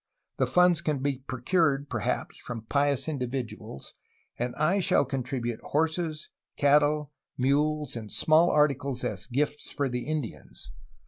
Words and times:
The 0.37 0.47
funds 0.47 0.81
can 0.81 0.97
be 1.03 1.19
procured, 1.27 1.87
perhaps, 1.87 2.39
from 2.39 2.63
pious 2.63 3.07
indi 3.07 3.27
viduals, 3.27 3.91
and 4.35 4.55
I 4.55 4.79
shall 4.79 5.05
contribute 5.05 5.61
horses, 5.61 6.29
cattle, 6.57 7.11
mules, 7.37 7.95
and 7.95 8.11
small 8.11 8.49
articles 8.49 9.03
as 9.03 9.27
gifts 9.27 9.71
for 9.71 9.87
the 9.89 10.07
Indians 10.07 10.71